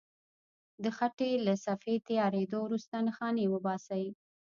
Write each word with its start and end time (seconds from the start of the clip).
د 0.83 0.85
خټې 0.97 1.31
له 1.45 1.53
صفحې 1.65 1.95
تیارېدو 2.07 2.57
وروسته 2.63 2.95
نښانې 3.07 3.45
وباسئ. 3.49 4.05